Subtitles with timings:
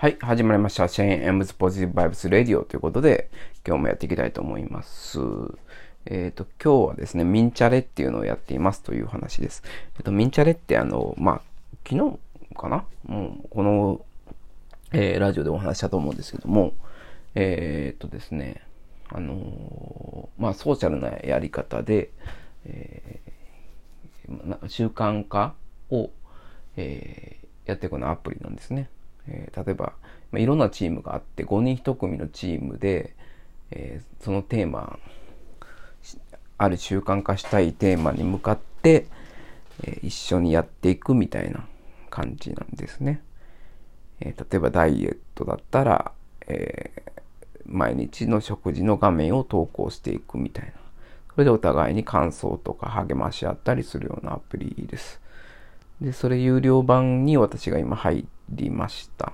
[0.00, 0.88] はい、始まりました。
[0.88, 3.28] シェーン・エムズ・ポジティブ・バイブス・レディオということで、
[3.66, 5.18] 今日もやっていきたいと思います。
[6.06, 9.62] えっ、ー、と、今日はですね、ミンチャレっていうのをやっていますという話です。
[9.96, 11.42] えっ、ー、と、ミンチャレってあの、まあ、
[11.86, 12.18] 昨日
[12.56, 12.86] かな？
[13.04, 14.00] もう、この、
[14.92, 16.72] えー、ラジオでお話したと思うんですけども、
[17.34, 18.62] えっ、とですね、
[19.10, 22.08] あのまあ、ソーシャルなやり方で、
[22.64, 23.20] え
[24.66, 25.52] 習慣化
[25.90, 26.08] を、
[26.78, 27.36] え
[27.66, 28.88] やっていくようなアプリなんですね。
[29.30, 29.94] えー、例えば、
[30.32, 33.14] まあ、いろんなチームがあって5人1組のチームで、
[33.70, 34.98] えー、そのテーマ
[36.58, 39.06] ある習慣化したいテーマに向かって、
[39.82, 41.66] えー、一緒にやっていくみたいな
[42.10, 43.22] 感じなんですね。
[44.20, 46.12] え例えばダイエットだったら、
[46.46, 46.90] え
[47.64, 50.72] 毎日の食事の画面を投稿していくみたいな。
[51.34, 55.20] それでお互いに感想とか励まし合ったりするようなアプリです。
[56.00, 59.32] で、それ有料版に私が今入っりました。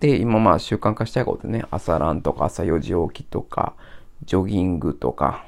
[0.00, 3.74] で、今まあ習慣化したいことね、朝ランとか朝4時起きとか、
[4.24, 5.44] ジョギングとか、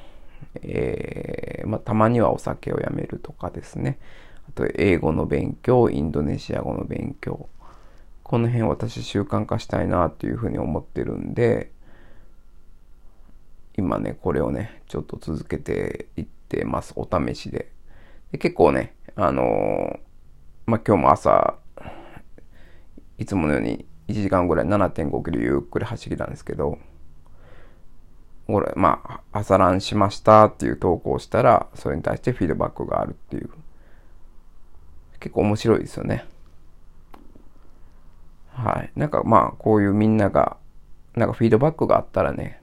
[0.63, 3.99] えー、まあたまにはお酒をやめるとかですね。
[4.49, 7.49] あと英語の勉強、インドネシア語の勉強。
[8.23, 11.71] この辺私習慣化したいなっていうふうに思ってるんで、
[13.77, 16.95] 今ね、これをね、ちょっと続けていってます。
[16.97, 17.71] お試しで。
[18.33, 19.99] で結構ね、あのー、
[20.67, 21.57] まあ、今日も朝、
[23.19, 26.79] いつものように1時間ぐらい7.5キロゆっくり走りたんですけど、
[28.47, 29.01] これ、ま
[29.33, 33.51] あ、朝ランしましたっていう投稿をしたら、それに対してフィードバックがあるっていう。
[35.19, 36.27] 結構面白いですよね。
[38.53, 38.93] はい。
[38.95, 40.59] なんかまあ、こういうみんなが、
[41.17, 42.61] なんかフィードバックがあったらね、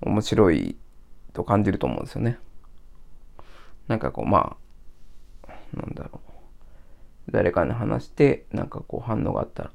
[0.00, 0.76] 面白い
[1.34, 2.38] と感じると思うんですよね。
[3.88, 4.56] なんかこう、ま
[5.46, 6.13] あ、なんだろう。
[7.34, 9.70] 誰かに話して、なんかこう反応があったら。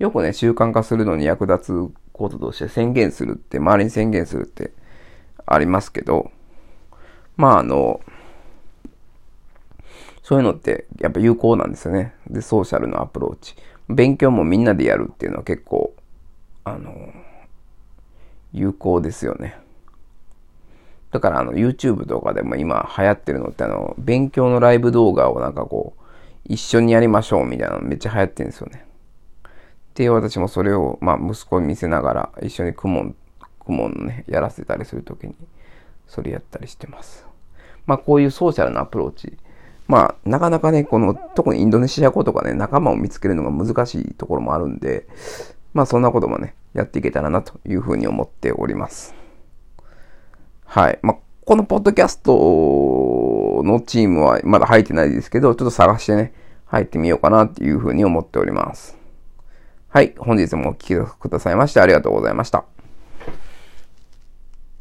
[0.00, 4.72] よくね、習慣化するのに役立つこととして宣言するって、周りに宣言するって
[5.46, 6.32] ありますけど、
[7.36, 8.00] まああの、
[10.22, 12.14] そういうのってやっぱ有効なんですよね。
[12.28, 13.54] で、ソーシャルのアプローチ。
[13.88, 15.94] 勉強もみんなでやるっていうのは結構、
[16.64, 17.12] あの、
[18.52, 19.56] 有効ですよね。
[21.12, 26.03] だからあの YouTube とかでも今流行ってるのってあの、勉強のライブ動画をなんかこう、
[26.44, 28.86] 一緒にやりましょうみたいなのめっちゃ流行ってるんですよね。
[29.94, 33.16] で、私もそれを、まあ、息子に見せながら、一緒にクモン、
[33.64, 35.34] クモンね、やらせたりするときに、
[36.06, 37.26] それやったりしてます。
[37.86, 39.38] まあ、こういうソーシャルなアプローチ。
[39.86, 45.06] まあ、なかなかね、この、特にインドネシア語とかね、仲間を見つけるのが難しいところもあるんで、
[45.74, 49.14] まあ、そんなこともね、やっていけたらなというふうに思っております。
[50.64, 50.98] はい。
[51.02, 56.32] まあ、このポッドキャストのチームはまだ入ってないですけど、ちょっと探してね、
[56.64, 58.96] 入ってみようかなっていうふうに思っております。
[59.88, 60.14] はい。
[60.18, 62.64] 本日もお聴きくださいましてありがとうございました。